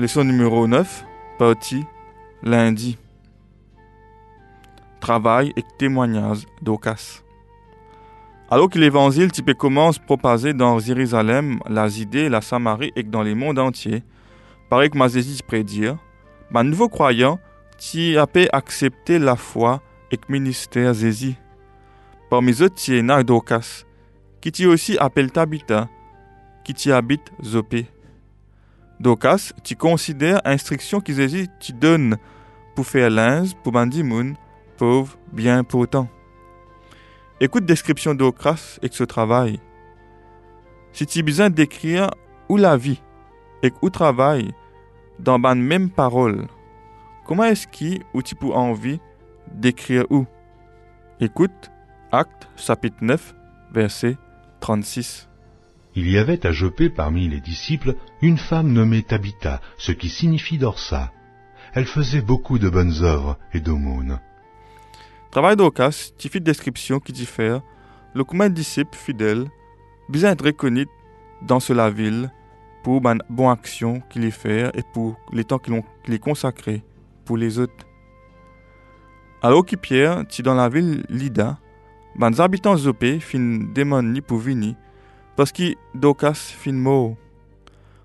[0.00, 1.04] Leçon numéro 9,
[1.38, 1.84] partie
[2.42, 2.96] lundi.
[4.98, 7.22] Travail et témoignage d'Ocas.
[8.50, 13.22] Alors que l'évangile type commence à propager dans Jérusalem, la Judée, la Samarie et dans
[13.22, 14.02] le monde entier,
[14.70, 15.98] pareil que Mazési prédire,
[16.50, 17.38] ma nouveau croyant,
[17.76, 20.94] qui a accepter la foi et le ministère.
[22.30, 23.84] Parmi eux, tu es d'Ocas,
[24.40, 25.90] qui aussi appelle Tabitha,
[26.64, 27.86] qui habite Zopé.
[29.00, 32.18] Docas, tu considères instruction que Jésus te donne
[32.76, 34.36] pour faire linge pour bandimoun,
[34.76, 36.06] pauvre, bien pourtant.
[37.40, 39.58] Écoute description d'Ocas et ce travail.
[40.92, 42.10] Si tu as besoin d'écrire
[42.50, 43.00] où la vie
[43.62, 44.52] et où travail
[45.18, 46.46] dans la même parole,
[47.24, 49.00] comment est-ce qui ou tu peux envie
[49.50, 50.26] d'écrire où?
[51.20, 51.70] Écoute
[52.12, 53.34] Acte chapitre 9
[53.72, 54.18] verset
[54.60, 55.29] 36.
[55.96, 60.56] Il y avait à Jopé parmi les disciples une femme nommée Tabitha, ce qui signifie
[60.56, 61.12] Dorsa.
[61.74, 64.20] Elle faisait beaucoup de bonnes œuvres et d'aumônes.
[65.30, 67.62] Travail d'Ocas, tu fais description qui diffère,
[68.14, 69.48] le commun de disciples fidèles,
[70.08, 70.86] bien être reconnu
[71.42, 72.30] dans cela ville
[72.82, 76.82] pour bonne action qu'il y fait et pour les temps qu'il est consacré
[77.24, 77.86] pour les autres.
[79.42, 81.58] Alors que Pierre, tu dans la ville Lida,
[82.18, 84.74] les habitants Zopé fin démoni pour venir
[85.40, 87.16] parce que Docas fin mort.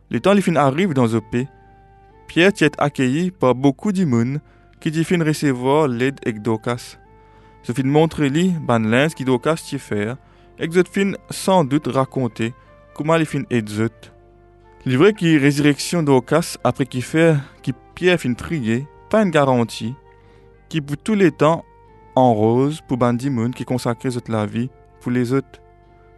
[0.09, 1.49] Le temps fin arrive dans Zopé,
[2.29, 4.39] Pierre est accueilli par beaucoup de
[4.79, 6.97] qui dit fin recevoir l'aide avec Docas.
[7.61, 10.15] Ce fin montre lui ban qui Docas t'y faire
[10.59, 12.53] et que fin sans doute raconter
[12.93, 13.69] comment les fin aide.
[14.85, 19.93] Il vrai que résurrection d'Ocas après qu'il fait qui Pierre fin prier, pas une garantie,
[20.69, 21.65] qui pour tous les temps
[22.15, 24.69] en rose pour moun qui consacrait la vie
[25.01, 25.59] pour les autres.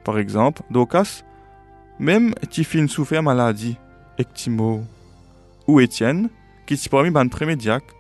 [0.08, 1.26] Par exemple, Docas,
[2.00, 3.76] même fin souffert maladie,
[4.18, 4.82] et Timo,
[5.68, 6.30] ou Étienne,
[6.66, 7.94] qui s'y parmi ban premier diacre,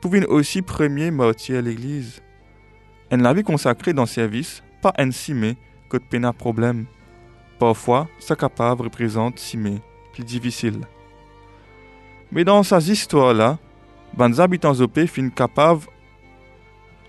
[0.00, 2.22] pouvait aussi premier martyr à l'église.
[3.12, 5.58] En la vie consacrée dans service, pas un simé
[5.90, 6.86] que de peine à problème.
[7.58, 9.82] Parfois, sa capable représente simé,
[10.14, 10.80] plus difficile.
[12.32, 13.58] Mais dans ces histoires-là,
[14.18, 15.82] les habitants opé fin capable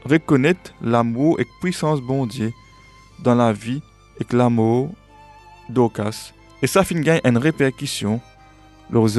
[0.04, 2.52] reconnaître l'amour et puissance bon Dieu
[3.24, 3.82] dans la vie
[4.22, 4.90] et l'amour
[5.70, 6.34] d'Ocas.
[6.62, 8.22] Et ça fin gagne une répercussion,
[8.90, 9.18] leurs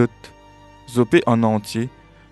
[0.89, 1.89] zopé en entier,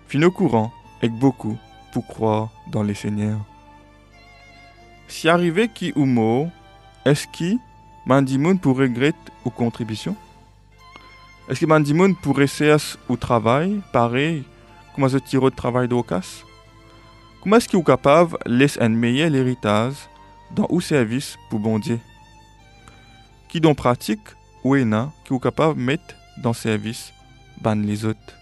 [0.07, 0.71] fin au courant
[1.01, 1.57] et beaucoup
[1.91, 3.43] pour croire dans les seigneurs.
[5.07, 6.47] Si arrivé qui ou mort,
[7.03, 7.59] est-ce qui
[8.05, 10.15] mandimoun pour regret ou contribution?
[11.49, 12.77] Est-ce que mandimoun pour essayer
[13.09, 14.43] ou travail, pareil,
[14.95, 16.43] comme ce tiro de travail d'Ocas?
[17.41, 19.95] Comment est-ce que vous capable de laisser un meilleur héritage
[20.51, 21.99] dans ou service pour bon Dieu?
[23.51, 24.21] Qui donc pratique
[24.63, 24.85] ou est
[25.25, 27.11] qui vous capable de mettre dans service
[27.61, 28.40] ban les autres?